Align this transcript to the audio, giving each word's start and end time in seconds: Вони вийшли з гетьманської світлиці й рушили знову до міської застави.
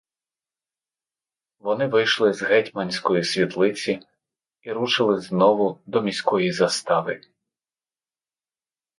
Вони 1.59 1.87
вийшли 1.87 2.33
з 2.33 2.41
гетьманської 2.43 3.23
світлиці 3.23 3.99
й 4.61 4.71
рушили 4.71 5.19
знову 5.21 5.79
до 5.85 6.01
міської 6.01 6.51
застави. 6.53 7.21